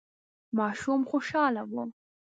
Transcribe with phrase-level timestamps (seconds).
[0.57, 1.75] ماشوم خوشاله و.